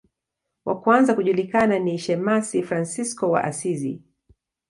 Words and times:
Wa 0.65 0.81
kwanza 0.81 1.13
kujulikana 1.13 1.79
ni 1.79 1.97
shemasi 1.99 2.63
Fransisko 2.63 3.31
wa 3.31 3.43
Asizi. 3.43 4.01